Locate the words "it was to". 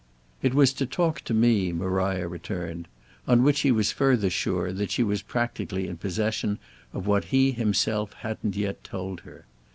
0.41-0.87